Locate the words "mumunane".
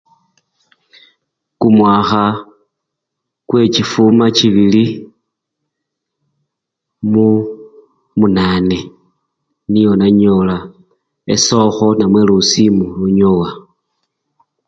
7.11-8.79